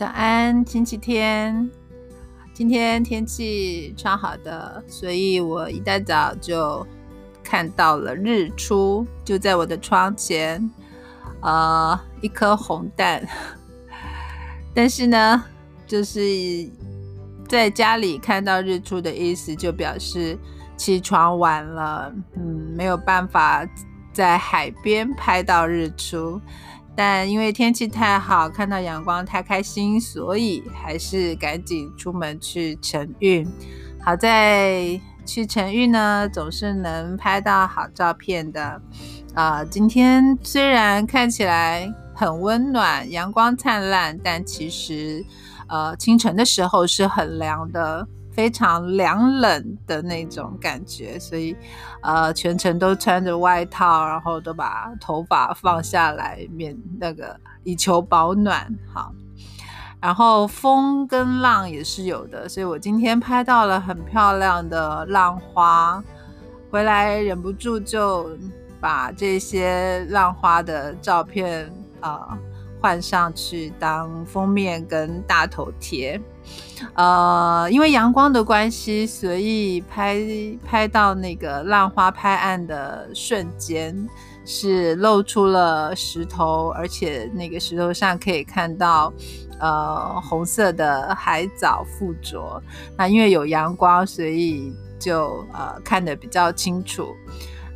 [0.00, 1.70] 早安，星期天。
[2.54, 6.86] 今天天气超好的，所以我一大早就
[7.44, 10.70] 看到了日出，就在我的窗前，
[11.42, 13.22] 呃，一颗红蛋。
[14.74, 15.44] 但是呢，
[15.86, 16.66] 就是
[17.46, 20.34] 在家里看到日出的意思，就表示
[20.78, 23.68] 起床晚了，嗯，没有办法
[24.14, 26.40] 在海边拍到日出。
[27.02, 33.50] 但因为天气太好，看到阳光太开心，所以还是赶紧出门去晨运。
[34.04, 38.82] 好在去晨运呢，总是能拍到好照片的。
[39.32, 45.24] 啊，今天虽然看起来很温暖，阳光灿烂，但其实，
[45.68, 48.06] 呃，清晨的时候是很凉的。
[48.40, 51.54] 非常凉冷的那种感觉，所以
[52.00, 58.66] 呃全程都穿着外套，然后都把头发放下来，免那个以求保暖。
[58.94, 59.12] 好，
[60.00, 66.02] 然后风跟浪也是有的，所以我今天拍到了很漂亮的浪花，
[66.70, 68.30] 回来忍不住就
[68.80, 72.38] 把这些浪花的照片啊
[72.80, 76.18] 换上去当封面跟大头贴。
[76.94, 80.18] 呃，因为阳光的关系，所以拍
[80.64, 84.08] 拍到那个浪花拍岸的瞬间，
[84.46, 89.12] 是露出了石头，而且那个石头上可以看到
[89.58, 92.62] 呃红色的海藻附着。
[92.96, 97.14] 那因为有阳光，所以就呃看得比较清楚。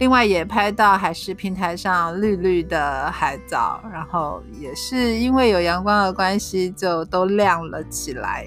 [0.00, 8.46] 另外也拍到海事平台上绿绿的海藻，然后也是因为有阳光的关系，就都亮了起来。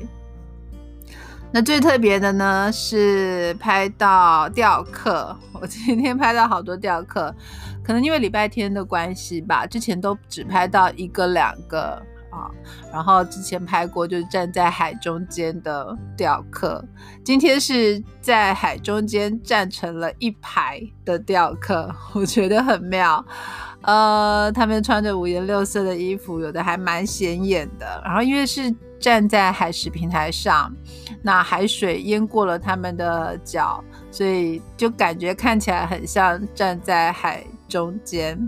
[1.52, 7.32] 那最特别的呢是拍到钓客，我今天拍到好多钓客，
[7.84, 12.02] 可能因为礼拜天的关系吧，之前都只拍到一个两个
[12.34, 12.50] 啊，
[12.92, 16.84] 然后之前拍过就是站在海中间的雕刻，
[17.24, 23.24] 今天是在海中间站成了一排的雕刻， 我觉得很妙。
[23.84, 28.02] 呃，他们穿着五颜六色的衣服，有的还蛮显眼的。
[28.06, 30.74] 然后因为是站在海石平台上，
[31.22, 38.40] 那海水淹过了他们的脚，所以就感觉看起来很像站在海中间。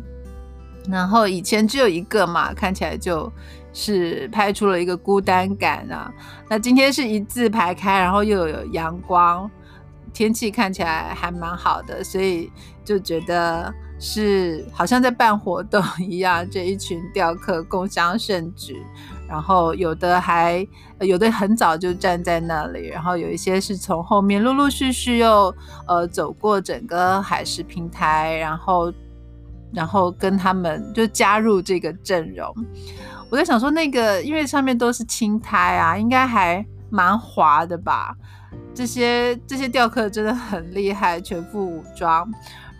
[0.88, 3.30] 然后以前只有一个嘛，看起来就
[3.76, 6.12] 是拍出了一个孤单感啊。
[6.50, 9.48] 那今天是一字排开，然后又有阳光，
[10.12, 12.52] 天气看起来还蛮好的，所以
[12.84, 13.72] 就觉得。
[13.98, 18.84] 是好像在办活动一样，这一群雕刻共襄盛举，
[19.26, 20.68] 然后有的还
[21.00, 25.56] 有的很早就站在那里，然后有一些是从后面陆陆续续又
[25.88, 28.94] 呃走过整个海事平台，然后
[29.72, 32.54] 然后跟他们就加入这个阵容。
[33.36, 38.16] 我在想说，那个因为上面都是青苔啊，应该还蛮滑的吧？
[38.74, 42.26] 这些这些雕刻真的很厉害，全副武装，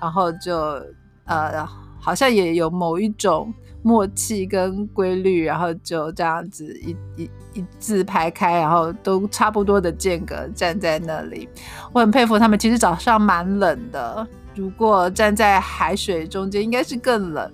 [0.02, 0.82] 然后就。
[1.28, 1.68] 呃，
[2.00, 3.52] 好像也有某一种
[3.82, 11.50] 默契跟规律，然后就这样子一一一字排开，然后都差不多的间隔站在那里。
[11.92, 12.60] 我很佩服他们。
[12.60, 17.52] 其实早上蛮冷的，如果站在海水中间，应该是更冷。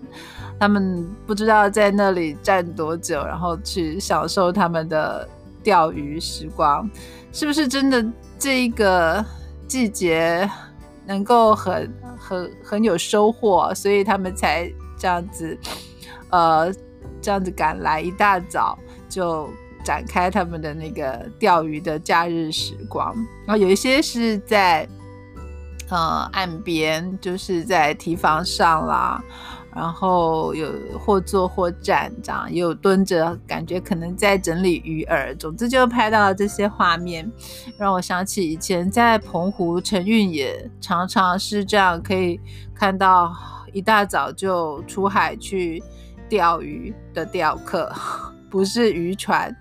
[0.62, 5.28] 他们不知道在那里站多久，然后去享受他们的
[5.64, 6.88] 钓鱼时光，
[7.32, 8.06] 是不是真的？
[8.38, 9.26] 这一个
[9.68, 10.48] 季节
[11.08, 11.92] 能够很。
[12.24, 15.58] 很很有收获，所以他们才这样子，
[16.30, 16.72] 呃，
[17.20, 18.78] 这样子赶来，一大早
[19.10, 19.50] 就
[19.84, 23.14] 展开他们的那个钓鱼的假日时光。
[23.46, 24.88] 然后有一些是在
[25.90, 29.22] 呃岸边，就是在堤防上啦。
[29.74, 35.36] 然后有或坐或站，这样也有蹲着，感觉可能在整理鱼饵。
[35.38, 37.32] 总之就拍到了这些画面，
[37.78, 42.40] 让我想起以前在澎湖晨运也常常是这样，可以
[42.76, 43.34] 看到
[43.72, 45.82] 一大早就出海去
[46.28, 47.92] 钓鱼的钓客，
[48.52, 49.56] 不是渔船。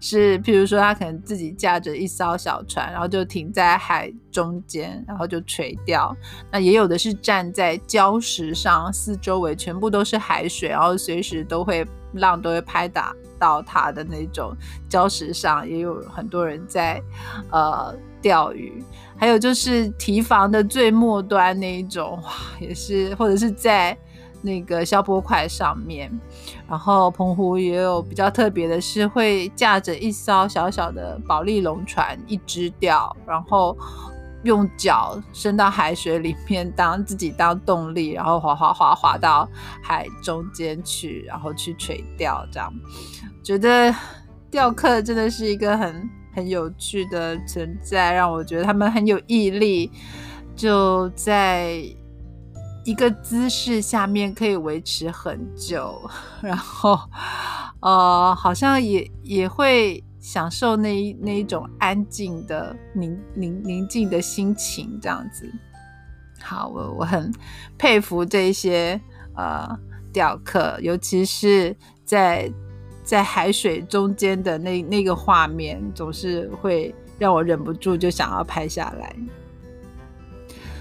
[0.00, 6.16] 是，譬如说，他可能自己驾着一艘小船，然后就停在海中间，然后就垂钓。
[6.52, 14.56] 那也有的是站在礁石上，四周围全部都是海水，然后随时都会浪都会拍打到他的那种
[14.88, 17.02] 礁石上，也有很多人在
[17.50, 18.82] 呃钓鱼。
[19.16, 23.96] 还有就是堤防的最末端那一种，哇，也是或者是在。
[24.42, 26.10] 那个消波块上面，
[26.68, 33.76] 然后澎湖也有比较特别的是，会驾着一艘小小的保利龙船，一只钓，然后
[34.44, 39.48] 用脚伸到海水里面，当自己当动力，然后滑滑滑滑到
[39.82, 42.72] 海中间去，然后去垂钓，这样
[43.42, 43.92] 觉得
[44.50, 49.90] 雕刻真的是一个很很有趣的存在，让我觉得他们很有毅力，
[50.54, 51.82] 就在
[52.88, 56.00] 一个姿势下面可以维持很久，
[56.40, 56.98] 然后
[57.80, 65.52] 呃，好像也也会享受那那一种安静的宁宁宁静的心情，这样子。
[66.40, 67.30] 好，我我很
[67.76, 68.98] 佩服这些
[69.34, 69.68] 呃
[70.10, 72.50] 雕刻，尤其是在。
[73.04, 79.16] 在海水中间的那那个画面，总是会让我忍不住就想要拍下来。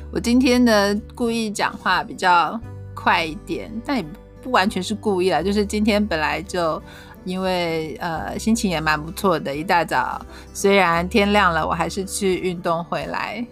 [0.09, 2.59] 我今天呢，故意讲话比较
[2.95, 4.06] 快一点，但也
[4.42, 6.81] 不完全是故意啦，就是今天本来就
[7.25, 13.45] 因为呃心情也蛮不错的，一大早虽然天亮了，我还是去运动回来，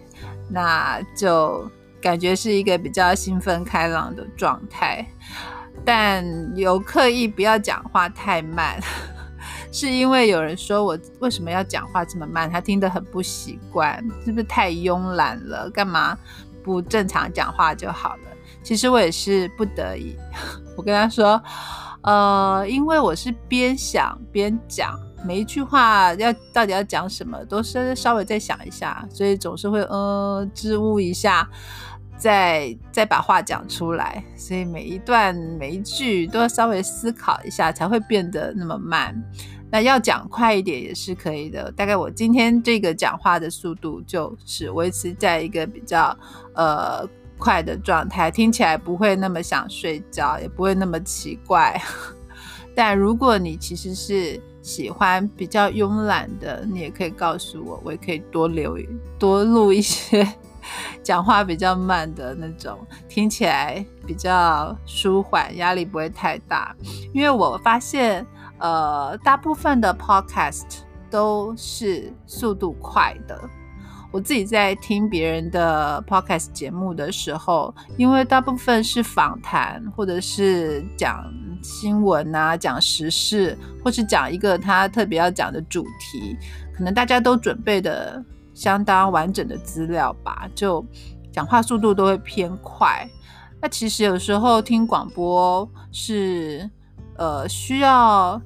[0.50, 1.70] 那就
[2.00, 5.06] 感觉是一个比较兴奋开朗的状态。
[5.84, 6.24] 但
[6.56, 8.80] 有刻意不要讲话太慢，
[9.70, 12.50] 是因为有人说我为什么要讲话这么慢？
[12.50, 15.70] 他听得很不习惯，是不是太慵懒了？
[15.70, 16.18] 干嘛
[16.66, 18.22] 不正常讲话就好了？
[18.60, 20.16] 其实我也是不得已。
[20.76, 21.40] 我跟他说，
[22.02, 31.48] 呃，因为我是边想边讲，每一句话要到底要讲什么，都是稍微再想一下，所以总是会呃支吾一下。
[32.18, 39.14] 再再把话讲出来，所以每一段每一句都要稍微思考一下，才会变得那么慢。
[39.76, 41.70] 那要讲快一点也是可以的。
[41.72, 46.16] 大概我今天这个讲话的速度就是维持在一个比较
[46.54, 47.06] 呃
[47.36, 51.78] 快的状态，听起来不会那么想睡觉，也不会那么奇怪。
[52.74, 58.78] 但如果你其实是喜欢比较慵懒的，你也可以告诉我，我也可以多留
[59.18, 60.26] 多录一些。
[61.02, 62.78] 讲话比较慢的那种，
[63.10, 66.74] 听起来比较舒缓，压力不会太大。
[67.12, 68.26] 因为我发现，
[68.58, 70.78] 呃，大部分的 podcast
[71.10, 73.40] 都是速度快的。
[74.12, 81.24] 我自己在听别人的 podcast 节目的时候，因为大部分是访谈，或者是讲
[81.62, 86.36] 新闻啊，讲时事，或是讲一个他特别要讲的主题，
[86.76, 88.24] 可能大家都准备的。
[88.56, 90.82] 相当完整的资料吧，就
[91.30, 93.06] 讲话速度都会偏快。
[93.60, 96.70] 那其实有时候听广播是
[97.18, 98.40] 呃需要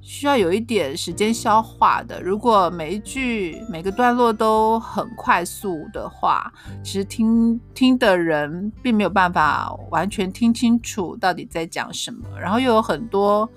[0.00, 2.20] 需要有一点时间消化的。
[2.22, 13.48] 如果每一句每个段落都很快速的话，其实听听的人并没有办法完全听清楚到底在讲什么，然后又有很多。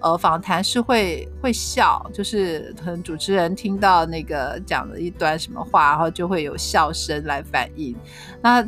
[0.00, 7.96] 呃，访谈是会会笑，就是可能主持人听到那个讲了一段什么话，然后就会有笑声来反应，
[8.40, 8.64] 那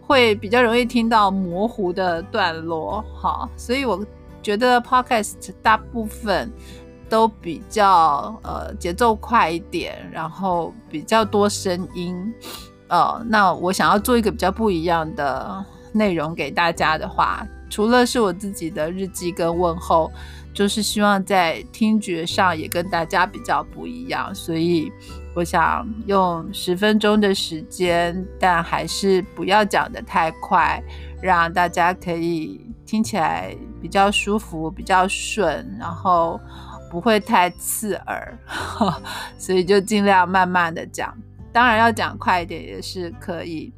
[0.00, 4.06] 会比较容易听到模糊的段落，哈，所以我
[4.42, 6.50] 觉得 podcast 大部分
[7.08, 12.16] 都比较呃节奏快一点，然后比较多声音，
[12.88, 20.10] 呃，那我想要做一个比较不一样的内容给大家的话，除了是我自己的日记跟问候。
[20.54, 24.90] 就是希望在听觉上也跟大家比较不一样，所以
[25.32, 30.82] 我想用十分钟的时间，但还是不要讲的太快，
[31.22, 36.40] 让大家可以听起来比较舒服、比较顺，然后
[36.90, 38.38] 不会太刺耳，
[39.38, 41.16] 所以就尽量慢慢的讲。
[41.52, 43.72] 当然要讲快一点也是可以，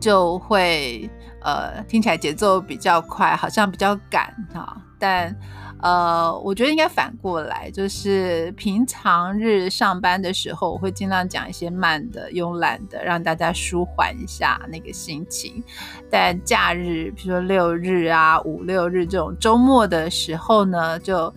[0.00, 1.08] 就会
[1.42, 5.34] 呃听起来节奏比较快，好像比较赶哈，但。
[5.82, 15.62] 呃，我觉得应该反过来，就是平常日上班的时候，我会尽量讲一些慢的、慵懒的，让大家舒缓一下那个心情。
[16.10, 21.32] 但假日，比如说六日啊、五六日这种周末的时候呢，就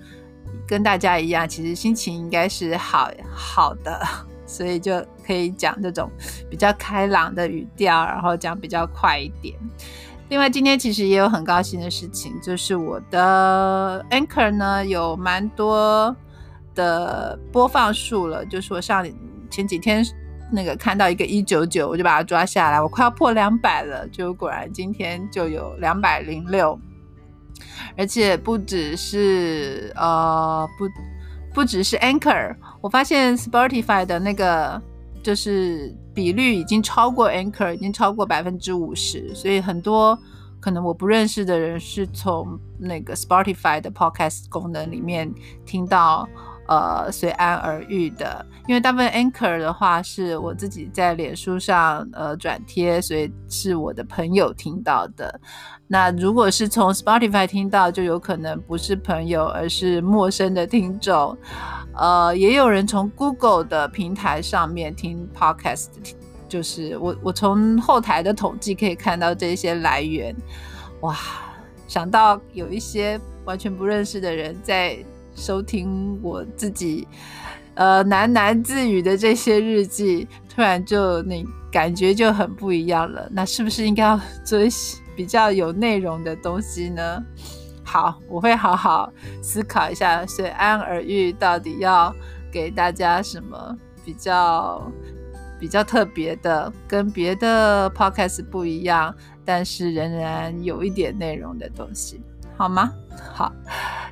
[0.67, 4.01] 跟大家一样，其实心情应该是好好的，
[4.45, 6.11] 所以就可以讲这种
[6.49, 9.55] 比较开朗的语调，然后讲比较快一点。
[10.33, 16.15] 另外，今天其实也有很高兴的事情，就是我的 Anchor 呢有蛮多
[16.73, 18.43] 的播放数了。
[18.43, 19.07] 就是我上
[19.51, 20.03] 前几天
[20.51, 24.07] 那个看到一个一九九，我就把它抓下来，我快要破两百了。
[24.07, 26.79] 就果然今天就有两百零六，
[27.95, 30.89] 而且不只是呃不
[31.53, 34.81] 不只是 Anchor，我发现 Spotify 的那个
[35.23, 35.95] 就是。
[36.15, 40.15] 比率已经超过 Anchor，已经超过百分之五十，所以很多
[40.59, 45.33] 可能我不认识的人是从那个 Spotify 的 Podcast 功能里面
[45.65, 46.29] 听到
[46.67, 48.45] 呃随安而遇的。
[48.67, 55.41] 因为大部分 Anchor 的话是我自己在脸书上呃转贴，所以是我的朋友听到的。
[55.87, 61.35] 那如果是从 Spotify 听到，就有可能不是朋友，而是陌生的听众。
[61.95, 65.87] 呃，也有人从 Google 的平台上面听 Podcast，
[66.49, 70.35] 就是我我从后台的统计可以看到这些来源。
[71.01, 71.15] 哇，
[71.87, 74.97] 想到有一些完全不认识的人在
[75.35, 77.07] 收听我自己
[77.75, 83.27] 呃喃喃自语的这些日记，突然就那感觉就很不一样了。
[83.31, 87.23] 那是不是应该要做一些比较有内容的东西呢？
[87.93, 89.07] 好，我会好好
[89.43, 92.11] 思考一下，随安而遇到底要
[92.51, 94.81] 给大家什么比较
[95.59, 99.13] 比较特别的，跟别的 podcast 不一样，
[99.45, 102.19] 但是仍然有一点内容的东西，
[102.57, 102.91] 好吗？
[103.31, 103.53] 好，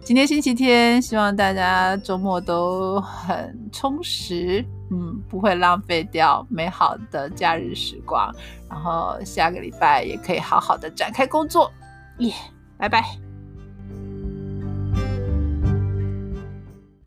[0.04, 8.32] 今天星期天，希望大家周末都很充实，嗯，不会浪费掉美好的假日时光，
[8.70, 11.72] 然后下个礼拜也可以好好的展开工作，
[12.20, 12.32] 耶，
[12.78, 13.31] 拜拜。